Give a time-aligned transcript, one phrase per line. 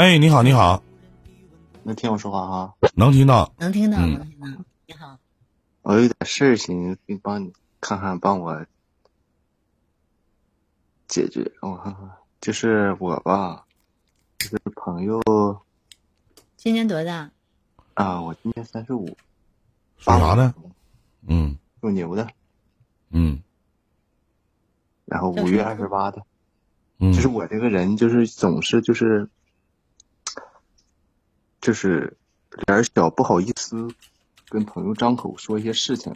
[0.00, 0.82] 哎，你好，你好，
[1.82, 2.74] 能听我说话哈？
[2.94, 3.52] 能听到。
[3.58, 4.46] 能听到，嗯能听到。
[4.86, 5.18] 你好，
[5.82, 8.64] 我有点事儿，寻思给帮你看看，帮我
[11.06, 11.52] 解决。
[11.60, 12.10] 我看看，
[12.40, 13.66] 就是我吧，
[14.38, 15.20] 就是朋友
[16.56, 17.30] 今年多大？
[17.92, 19.04] 啊，我今年三十五，
[19.98, 20.54] 属啥的？
[21.26, 22.26] 嗯属牛的，
[23.10, 23.38] 嗯
[25.04, 26.22] 然后五月二十八的。
[27.00, 29.28] 嗯，就是我这个人，就是总是就是
[31.60, 32.16] 就是
[32.66, 33.88] 脸儿小，不好意思
[34.48, 36.14] 跟朋友张口说一些事情。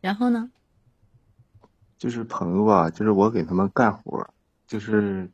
[0.00, 0.50] 然后呢？
[1.98, 4.24] 就是朋友吧，就是我给他们干活，
[4.68, 5.28] 就是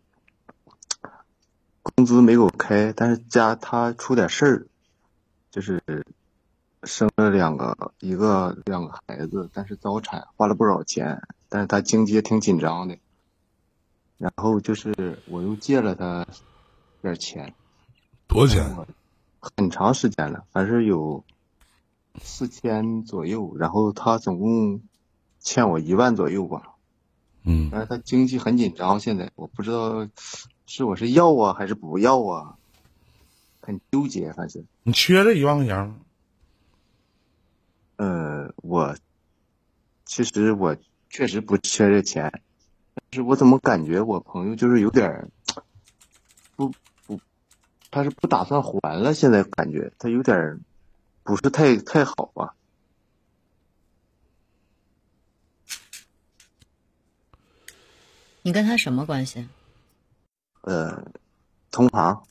[1.83, 4.67] 工资没给我开，但是家他出点事儿，
[5.51, 5.83] 就是
[6.85, 12.97] 生了两个，一个两个孩子，但是早产花了不少钱，但是他经济也挺紧张的。
[14.23, 16.25] 然后就是我又借了他
[17.01, 17.53] 点儿钱，
[18.29, 18.87] 多少钱？
[19.41, 21.25] 很长时间了，还是有
[22.21, 24.81] 四千左右，然后他总共
[25.41, 26.63] 欠我一万左右吧。
[27.43, 30.09] 嗯但是他经济很紧张，现在我不知道
[30.67, 32.57] 是我是要啊还是不要啊，
[33.61, 34.33] 很纠结。
[34.35, 35.97] 反正，你缺这一万块钱吗？
[37.97, 38.97] 呃，我
[40.05, 40.77] 其实我
[41.11, 42.43] 确实不缺这钱，
[42.95, 45.29] 但是我怎么感觉我朋友就是有点儿
[46.57, 46.73] 不
[47.07, 47.21] 不，
[47.91, 50.61] 他是不打算还了，现在感觉他有点儿
[51.23, 52.55] 不是太太好啊。
[58.43, 59.49] 你跟他什么关系？
[60.63, 61.13] 呃，
[61.71, 62.25] 同行，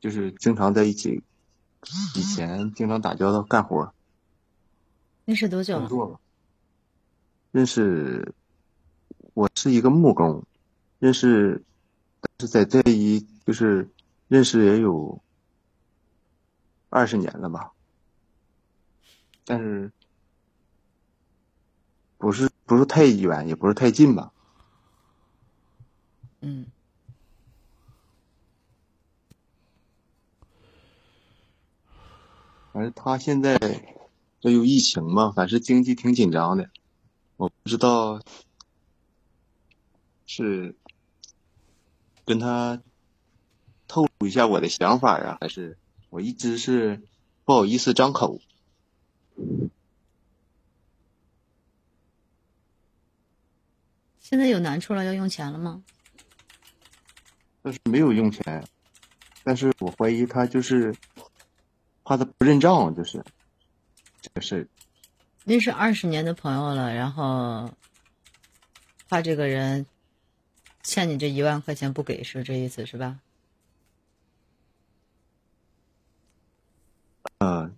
[0.00, 1.22] 就是经常在一起，
[2.14, 3.92] 以前经常打交道干活。
[5.26, 6.18] 认识多久。
[7.52, 8.34] 认识，
[9.34, 10.44] 我是一个木工，
[10.98, 11.64] 认识，
[12.20, 13.88] 但是在这一就是
[14.28, 15.22] 认识也有
[16.88, 17.72] 二十年了吧，
[19.44, 19.92] 但是
[22.18, 24.32] 不是不是太远，也不是太近吧。
[26.40, 26.66] 嗯，
[32.72, 33.58] 反正他现在
[34.40, 36.68] 这有疫情嘛，反正经济挺紧张的，
[37.36, 38.20] 我不知道
[40.32, 40.76] 是
[42.24, 42.80] 跟他
[43.88, 45.76] 透露一下我的想法啊，还是
[46.08, 47.02] 我一直是
[47.44, 48.40] 不好意思张口。
[54.20, 55.82] 现在有难处了，要用钱了吗？
[57.62, 58.64] 但是没有用钱，
[59.42, 60.94] 但是我怀疑他就是
[62.04, 63.24] 怕他不认账，就是
[64.20, 64.68] 这个事儿。
[65.44, 67.74] 认识二十年的朋友了，然后
[69.08, 69.84] 怕这个人
[70.82, 73.18] 欠你这一万块钱不给，是这意思是吧？
[77.38, 77.74] 嗯，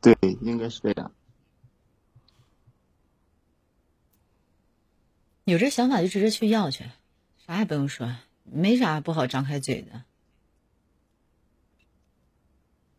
[0.00, 1.10] 对，应该是这样。
[5.44, 6.84] 有这想法就直接去要去，
[7.46, 10.02] 啥也不用说，没啥不好张开嘴的。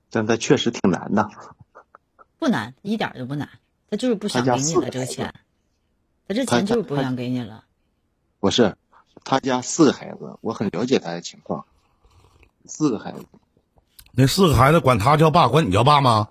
[0.09, 1.29] 但他确实挺难的。
[2.39, 3.49] 不难，一点儿都不难，
[3.89, 5.33] 他就是不想给你了这个钱，
[6.27, 7.65] 他这钱就是不想给你了。
[8.47, 8.77] 不是，
[9.25, 11.65] 他家四个孩子，我很了解他的情况。
[12.65, 13.25] 四个孩子，
[14.13, 16.29] 那四个孩子管他叫爸，管你叫爸吗？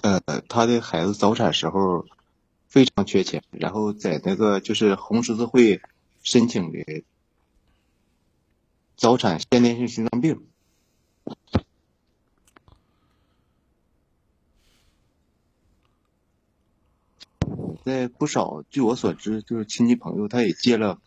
[0.00, 0.18] 呃，
[0.48, 2.06] 他的孩子早产时候
[2.68, 5.82] 非常缺钱，然后在那个就是红十字会
[6.22, 7.04] 申请的
[8.96, 10.46] 早产先天性心脏病。
[17.86, 20.98] 在不少，据我所知，就是亲戚朋友，他也借了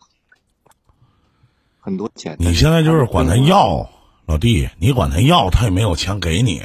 [1.78, 2.36] 很多钱。
[2.38, 3.90] 你现在就是管他要，
[4.24, 6.62] 老弟，你管他要，他也没有钱给你，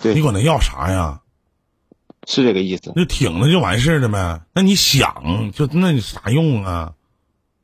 [0.00, 1.22] 对，你管他要啥呀？
[2.28, 2.92] 是这个意思。
[2.94, 4.40] 那挺着就完事儿了呗。
[4.52, 6.94] 那你想，就那你啥用啊？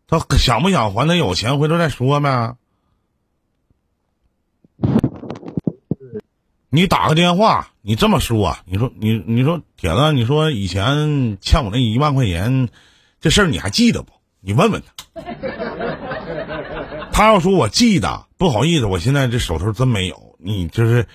[0.08, 1.06] 他想不想还？
[1.06, 2.56] 他有钱回头再说呗。
[6.74, 12.70] 你打个电话，你这么说，你说你你说铁子，你说以前欠我那一万块钱，
[13.20, 14.10] 这事儿你还记得不？
[14.40, 15.22] 你问问他。
[17.12, 20.34] 他要说我记得，不好意思，我现在这手头真没有。
[20.38, 21.06] 你就是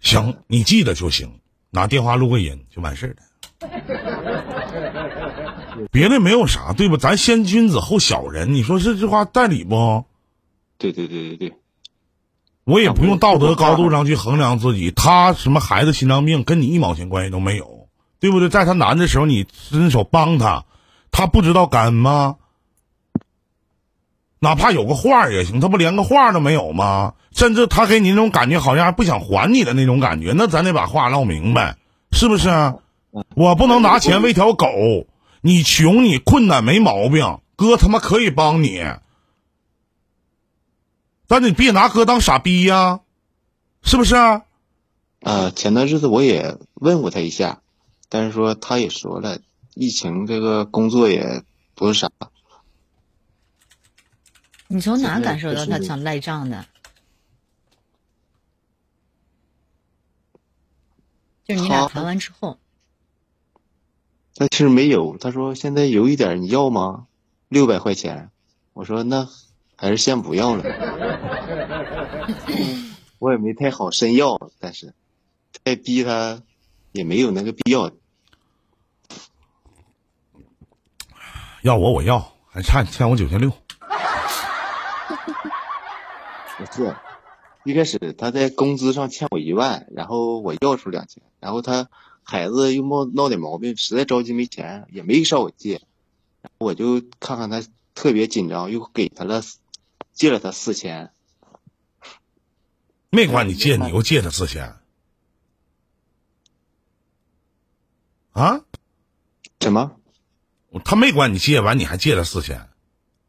[0.00, 1.40] 行，你记得就行，
[1.70, 3.22] 拿电话录个音就完事儿了。
[5.90, 6.98] 别的没有啥，对不？
[6.98, 10.04] 咱先君子后小人，你说这句话带理不？
[10.76, 11.56] 对对对对对，
[12.64, 14.90] 我也不用道德高度上去衡量自己。
[14.90, 17.88] 他什么孩子心脏病跟你一毛钱关系都没有，
[18.20, 18.48] 对不对？
[18.48, 20.64] 在他难的时候，你伸手帮他，
[21.10, 22.36] 他不知道感恩吗？
[24.38, 27.14] 哪怕有个话也行，他不连个话都没有吗？
[27.32, 31.76] 甚至他给你那种感觉，好像还不想还你的那种感觉，那咱得把话唠明白，
[32.12, 32.74] 是不是？
[33.34, 34.68] 我不能拿钱喂条狗，
[35.40, 38.82] 你穷你困难没毛病，哥他妈可以帮你，
[41.26, 43.00] 但你别拿哥当傻逼呀，
[43.82, 44.14] 是不是？
[45.20, 47.62] 呃，前段日子我也问过他一下，
[48.08, 49.40] 但是说他也说了，
[49.74, 51.42] 疫情这个工作也
[51.74, 52.10] 不是啥。
[54.68, 56.66] 你从哪感受到他想赖账的？
[61.46, 62.58] 就是你俩谈完之后，
[64.34, 67.06] 他其实没有，他说现在有一点你要吗？
[67.48, 68.30] 六百块钱，
[68.72, 69.28] 我说那
[69.84, 70.64] 还是先不要了。
[73.20, 74.94] 我也没太好深要，但是
[75.62, 76.42] 再逼他
[76.92, 77.92] 也没有那个必要。
[81.60, 83.52] 要我我要，还差你欠我九千六。
[86.56, 86.96] 不是，
[87.64, 91.90] 一开始他在工资上欠我一万，然后我要出两千，然后他
[92.22, 95.82] 孩子又闹闹点毛病，实在着急没钱，也没找我借，
[96.40, 97.62] 然后我就看看他
[97.94, 99.42] 特别紧张，又给他了，
[100.14, 101.12] 借了他四千。
[103.10, 104.76] 没管你借，你又借他四千
[108.32, 108.64] 啊？
[109.60, 109.96] 什么？
[110.84, 112.68] 他没管你借完，你还借他四千？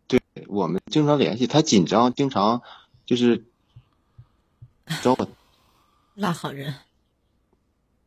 [0.08, 2.64] 对我们经常联系，他紧张，经常
[3.06, 3.46] 就是
[5.04, 5.30] 找我。
[6.16, 6.76] 拉好人。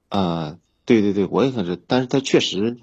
[0.09, 2.81] 啊、对对对，我也算是，但是他确实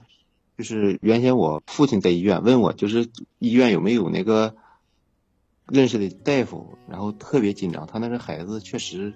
[0.57, 3.09] 就是原先我父亲在医院问我，就是
[3.39, 4.55] 医院有没有那个
[5.67, 9.13] 认识的大夫，然后特别紧张，他那个孩子确实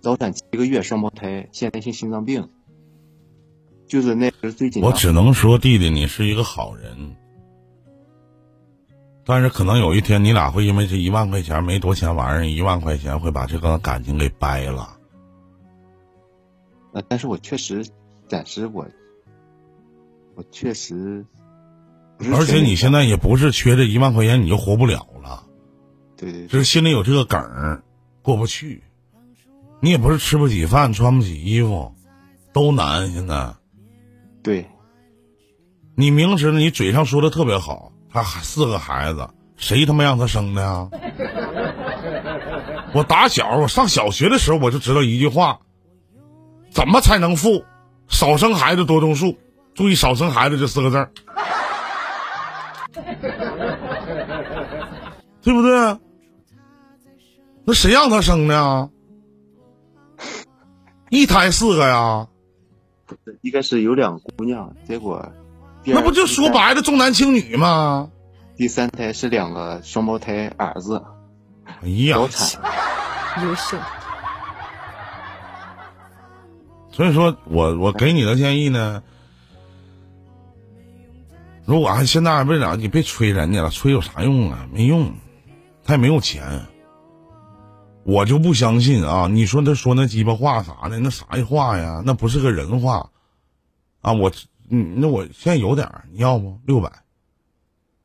[0.00, 2.48] 早产七个月，双胞胎，先天性心脏病，
[3.86, 4.90] 就是那时候最紧张。
[4.90, 7.16] 我只能说，弟弟，你是一个好人，
[9.24, 14.96] 但是可能有一天你俩会因为这一万块钱没多钱玩意儿，一万块钱会把这个感情给掰了。
[16.92, 17.86] 呃，但是我确实
[18.28, 18.86] 暂时我
[20.34, 21.24] 我确实
[22.32, 25.45] 而且你现在也不是缺这一万块钱你就活不了了，
[26.16, 27.82] 对对就是心里有这个梗儿
[28.22, 28.82] 过不去。
[29.80, 31.94] 你也不是吃不起饭、穿不起衣服，
[32.52, 33.12] 都难。
[33.12, 33.54] 现在
[34.42, 34.66] 对
[35.94, 40.88] 你明知你嘴上说的特别好，他四个孩子，谁他妈让他生的呀？
[42.94, 45.60] 我打小我上小学的时候我就知道一句话：
[46.70, 47.64] 怎么才能富？
[48.08, 49.36] 少生孩子，多种树。
[49.74, 51.10] 注意“少生孩子”这四个字儿，
[55.42, 55.98] 对不对？
[57.66, 58.88] 那谁让他生的呀？
[61.10, 62.28] 一胎四个呀？
[63.42, 65.32] 一开始有两个姑娘，结果
[65.84, 68.08] 那不就说白了重男轻女吗？
[68.56, 71.02] 第三胎是两个双胞胎儿子，
[71.82, 72.62] 哎呀早，产。
[73.44, 73.76] 优秀。
[76.92, 79.02] 所以说我我给你的建议呢，
[81.64, 84.68] 如果还现在还不长，你别催人家了，催有啥用啊？
[84.72, 85.12] 没用，
[85.84, 86.64] 他也没有钱。
[88.06, 89.26] 我就不相信啊！
[89.28, 92.04] 你说他说那鸡巴话啥的，那啥话呀？
[92.06, 93.10] 那不是个人话
[94.00, 94.12] 啊！
[94.12, 94.30] 我，
[94.70, 96.88] 嗯，那我现在有点，你要不六百？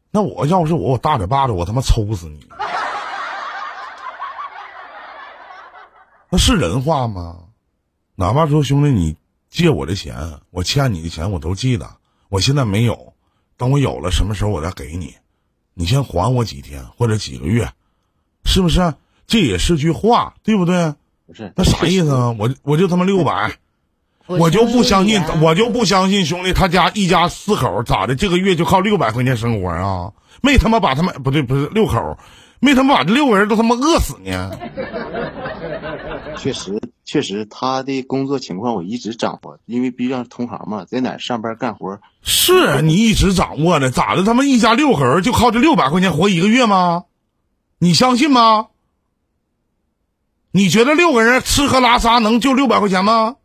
[0.10, 2.48] 那我要是我，我大嘴巴子，我他妈抽死你！
[6.31, 7.38] 那是人话吗？
[8.15, 9.15] 哪怕说兄弟，你
[9.51, 11.88] 借我的钱，我欠你的钱我都记得，
[12.29, 13.13] 我现在没有，
[13.55, 15.15] 等我有了，什么时候我再给你，
[15.75, 17.72] 你先还我几天或者几个月，
[18.46, 18.96] 是不是？
[19.31, 20.93] 这也是句话，对不对？
[21.25, 22.35] 不是那啥意思啊？
[22.38, 23.50] 我我就他妈六百，
[24.27, 30.11] 我就不相信，我就不相信兄弟他家一家四口咋的，这个月就靠六百块钱生活啊？
[30.41, 32.17] 没他妈把他们不对，不是六口，
[32.59, 34.51] 没他妈把这六个人都他妈饿死呢？
[36.38, 44.23] 确实确实他的工作情况我一直掌握，因为毕竟是同行嘛，在哪上班干活，是啊你一直掌握的，咋的？
[44.25, 47.05] 他妈一家六口人就靠这六百块钱活一个月吗？
[47.79, 48.67] 你相信吗？
[50.51, 53.38] 你觉得六个人吃喝拉撒能就六百块钱吗？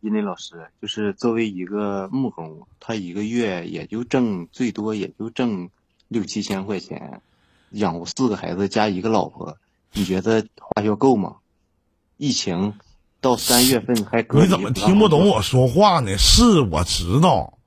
[0.00, 5.70] 殷磊老师就是作为一个木工，他一个月也就挣最多也就挣
[6.08, 7.22] 六七千块钱，
[7.70, 9.56] 养活四个孩子加一个老婆，
[9.92, 11.36] 你觉得花销够吗？
[12.16, 12.74] 疫情
[13.20, 16.18] 到三月份还隔离你怎么听不懂我说话呢？
[16.18, 17.58] 是我知道。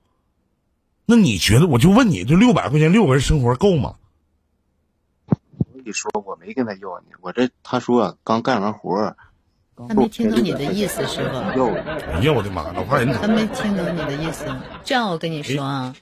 [1.06, 1.68] 那你觉得？
[1.68, 3.96] 我就问你，这六百块钱六个人生活够吗？
[5.88, 7.16] 你说，我没跟他要呢。
[7.22, 9.16] 我这他说刚干完活儿，
[9.88, 11.58] 他没听懂你的意思，师傅。
[11.58, 11.74] 又
[12.12, 14.46] 哎呀，我的妈，老怕人他没听懂你的意思。
[14.84, 15.96] 这样我跟你说啊，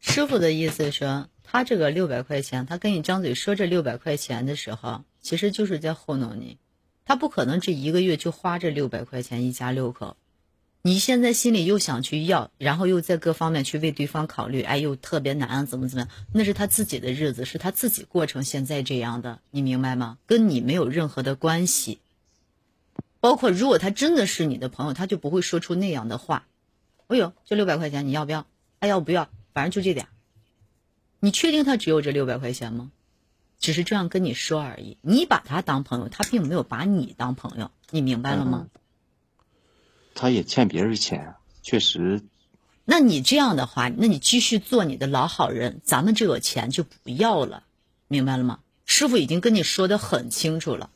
[0.00, 6.56] 师傅的意思是，他这个六百块钱，他跟你张嘴说这六百块钱的时候，其实就是在糊弄你。
[7.04, 10.16] 他不可能这一个月就花这六百块钱一家六口。
[10.82, 16.10] 你现在心里又想去要，然后又在各方面去为对方考虑，哎呦特别难啊，怎么怎么样？
[16.32, 20.18] 那是他自己的日子，是他自己过成现在这样的，你明白吗？
[20.26, 21.98] 跟你没有任何的关系。
[23.20, 26.46] 包括如果他真的是你的朋友，他就不会说出那样的话。
[27.08, 28.46] 哎呦，这六百块钱你要不要？
[28.78, 29.28] 哎要不要？
[29.52, 30.06] 反正就这点。
[31.18, 32.92] 你确定他只有这六百块钱吗？
[33.58, 34.96] 只是这样跟你说而已。
[35.02, 38.68] 你把他当朋友，他并没有把你当朋友，你明白了吗？
[40.18, 42.22] 他也欠别人钱，确实。
[42.84, 47.62] 那你这样的话，那你继续做你的老好人，咱们这个钱就不要了，
[48.08, 48.58] 明白了吗？
[48.84, 50.90] 师傅已经跟你说的很清楚了。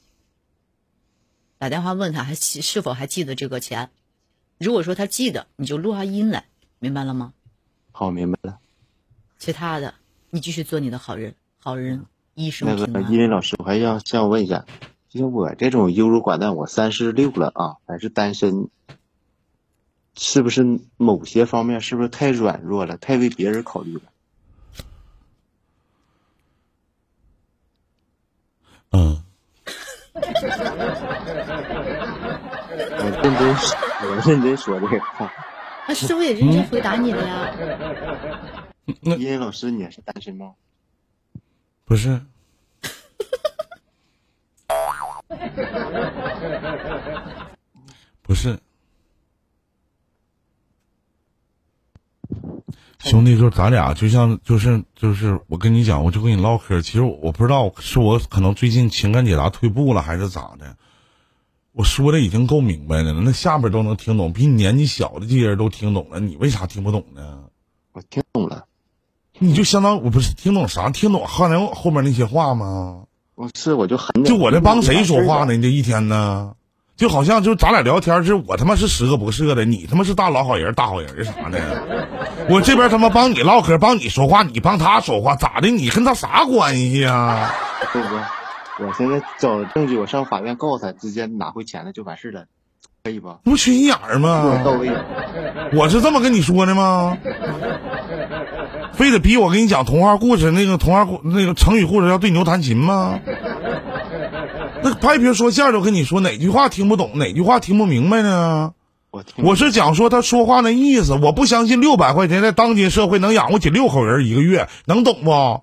[1.59, 3.91] 打电话问他还记是否还记得这个钱，
[4.59, 6.47] 如果说他记得，你就录下音来，
[6.81, 7.33] 明白了吗？
[7.93, 8.59] 好，明白了。
[9.39, 9.95] 其他的，
[10.31, 13.03] 你继续做你的好人，好人一生那个。
[13.03, 14.67] 依林老师，我还要想问一下，
[15.09, 18.69] 就像我这种优柔寡断，我三十六了啊，还是单身，
[20.15, 24.03] 是不是某些方面是不是太软弱了，太为别人考虑了？
[28.91, 29.25] 嗯，
[30.15, 30.21] 我
[33.23, 33.57] 认真，
[34.11, 35.33] 我认真说这个话。
[35.89, 37.51] 那师傅也认真回答你了呀。
[39.01, 40.53] 那依林老师，你也是单身吗？
[41.85, 42.21] 不是，
[48.23, 48.59] 不是，
[53.03, 56.81] 兄弟，就是咱俩，就像就是就是，我跟你讲，我就跟你唠嗑。
[56.81, 60.77] 其实我不知道是我可能最近情感解答退步了，还是咋的。
[61.73, 67.41] 我说的已经够明白了，那下边都能听懂，比你年纪小的这些人都听懂了，你为啥听不懂呢？
[67.93, 68.67] 我听懂了，
[69.39, 70.91] 你就相当我不是听懂啥？
[70.91, 73.05] 听懂后来后面那些话吗？
[73.35, 75.57] 不是我就很就我这帮谁说话呢？？
[75.57, 76.55] 你这一天呢？
[76.97, 81.59] 就好像就咱俩聊天，是我他妈是十恶不赦的，你他妈是大老好人、大好人啥的。
[82.49, 85.69] 我这边他妈帮你唠嗑，帮你说话，你帮他说话，咋的？
[85.69, 87.51] 你跟他啥关系呀？
[87.93, 92.45] 不不，我现在找证据，我上法院告他，直接拿回钱了就完事了，
[93.03, 93.39] 可以吧？
[93.43, 94.79] 不缺心眼儿吗到吗？
[94.79, 94.91] 位。
[95.73, 97.17] 我是这么跟你说的吗？
[98.93, 103.19] 非得逼我给你讲童话故事，那个童话故那个成语故事要对牛弹琴吗？
[104.83, 108.75] 那拍皮说相声，我跟你说哪句话听不懂，哪句话听不明白呢？
[109.11, 115.63] 我我是讲说他说话那意思，我不相信六百块钱在当今社会能养活起六口人一个月，能懂不？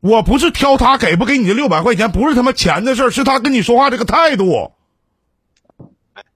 [0.00, 4.72] 我不是挑他给不给你这六百块钱，不是他妈钱的事儿，是他跟你说话这个态度。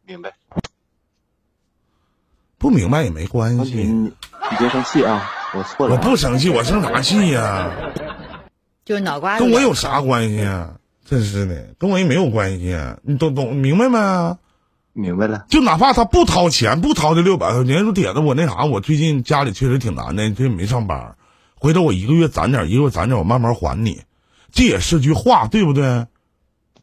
[0.05, 0.33] 明白。
[2.59, 4.13] 不明白也没关系，你你
[4.59, 6.01] 别生气啊，我错了我。
[6.01, 7.71] 不生气，我生啥气呀、
[8.85, 10.77] 就是脑瓜子跟我有啥关系啊？
[11.07, 14.37] 真是的，跟我也没有关系、啊，你懂懂明白没？
[14.93, 15.47] 明白了。
[15.49, 21.17] 就哪怕他不掏钱，不掏这六百块钱，说铁子我那啥，我最近家里确实挺难的，这没上班，
[21.55, 24.03] 回头我一个月攒点，一个月攒点，我慢慢还你。
[24.51, 26.07] 这也是句话，对不对？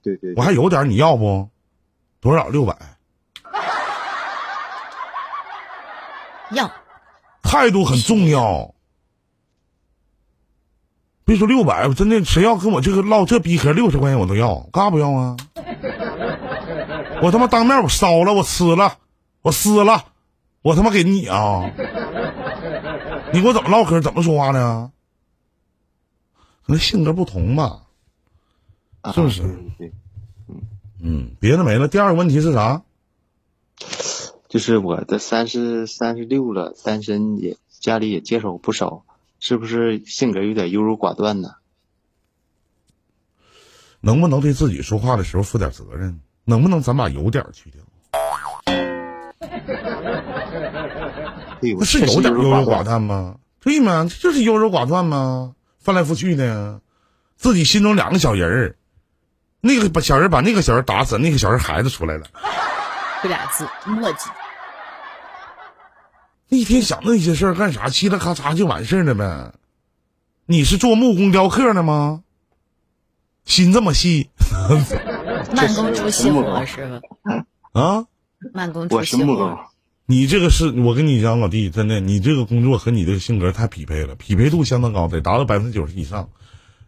[0.01, 1.49] 对对，我还有点，你要不？
[2.21, 2.47] 多少？
[2.47, 2.77] 六百。
[6.51, 6.71] 要
[7.41, 8.72] 态度很重要。
[11.25, 15.37] 别说六百，真的，谁要跟我这个唠这逼嗑，六十块钱我都要，干啥不要啊？
[17.21, 18.97] 我他妈当面我烧了，我吃了，
[19.41, 20.05] 我撕了，
[20.61, 21.71] 我他妈给你啊！
[23.31, 24.91] 你给我怎么唠嗑，怎么说话呢？
[26.65, 27.79] 可能性格不同吧。
[29.01, 29.41] 啊是不是
[31.01, 31.87] 嗯，别的没了。
[31.87, 32.81] 第二个问题是啥？
[34.47, 39.03] 就是我的三十三十六了，单身也家里也介绍不少，
[39.45, 41.49] 是不是性格有点优柔寡断呢？
[43.99, 46.21] 能不能对自己说话的时候负点责任？
[46.45, 47.81] 能不能咱把有点儿去掉？
[51.77, 52.85] 那是有点优柔寡断。
[52.85, 53.35] 断吗？
[53.59, 54.07] 对吗？
[54.09, 55.55] 这就是优柔寡断吗？
[55.77, 56.79] 翻来覆去的，
[57.35, 58.77] 自己心中两个小人儿，
[59.59, 62.27] 那个把小人把那个小人打死，那个小人孩子出来了，
[63.21, 64.29] 这俩字墨迹。
[66.55, 67.87] 一天想那些事儿干啥？
[67.87, 69.53] 嘁哩咔嚓就完事儿了呗。
[70.45, 72.23] 你是做木工雕刻的吗？
[73.45, 74.29] 心这么细
[75.53, 77.01] 慢工出细活，木工师
[77.73, 78.05] 傅，啊？
[78.53, 79.57] 慢工出细活。，
[80.05, 86.29] 你这个是我跟你讲，老弟，真的，你这个工作和你这个性格太匹配了，匹配度相当高，得达到百分之九十以上。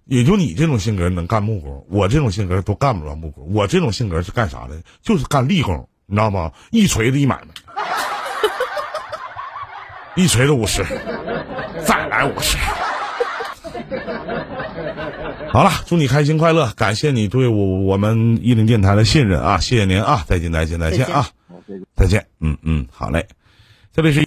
[0.05, 3.53] 也就你这种性格能干木工，我这种性格都干不了木工。
[3.53, 4.81] 我这种性格是干啥的？
[5.01, 6.51] 就是干力工，你知道吗？
[6.71, 7.64] 一锤子一买卖，
[10.15, 10.83] 一锤子五十，
[11.85, 12.57] 再来五十。
[15.51, 19.57] 好了，祝你开心快乐，感谢你对我我们一零电台的信任啊！
[19.59, 20.23] 谢谢您啊！
[20.27, 21.27] 再见，再见，再见啊！
[21.95, 23.27] 再见，嗯嗯，好嘞，
[23.93, 24.21] 这里是。